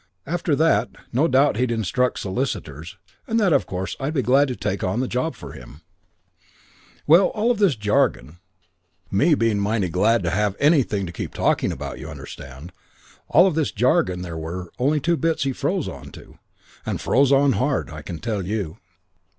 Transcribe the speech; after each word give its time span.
After 0.25 0.55
that 0.55 0.89
no 1.13 1.27
doubt 1.27 1.57
he'd 1.57 1.69
instruct 1.69 2.17
solicitors, 2.17 2.97
and 3.27 3.39
that 3.39 3.53
of 3.53 3.67
course 3.67 3.95
I'd 3.99 4.15
be 4.15 4.23
glad 4.23 4.47
to 4.47 4.55
take 4.55 4.83
on 4.83 4.99
the 4.99 5.07
job 5.07 5.35
for 5.35 5.51
him. 5.51 5.81
"Well, 7.05 7.25
of 7.27 7.31
all 7.35 7.53
this 7.53 7.75
jargon 7.75 8.39
me 9.11 9.35
being 9.35 9.59
mighty 9.59 9.89
glad 9.89 10.23
to 10.23 10.31
have 10.31 10.55
anything 10.59 11.05
to 11.05 11.11
keep 11.11 11.35
talking 11.35 11.71
about, 11.71 11.99
you 11.99 12.09
understand 12.09 12.71
of 12.71 12.75
all 13.27 13.51
this 13.51 13.71
jargon 13.71 14.23
there 14.23 14.39
were 14.39 14.73
only 14.79 14.99
two 14.99 15.17
bits 15.17 15.43
he 15.43 15.53
froze 15.53 15.87
on 15.87 16.09
to, 16.13 16.39
and 16.83 16.99
froze 16.99 17.31
on 17.31 17.51
hard, 17.51 17.91
I 17.91 18.01
can 18.01 18.17
tell 18.17 18.43
you. 18.43 18.79